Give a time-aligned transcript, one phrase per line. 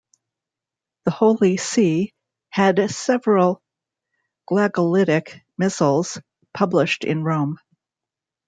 [1.05, 2.15] The Holy See
[2.49, 3.61] had several
[4.49, 6.17] Glagolitic missals
[6.55, 7.59] published in Rome.